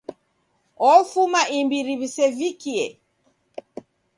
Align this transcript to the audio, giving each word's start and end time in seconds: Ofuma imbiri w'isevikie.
Ofuma 0.93 1.41
imbiri 1.59 1.93
w'isevikie. 1.99 2.85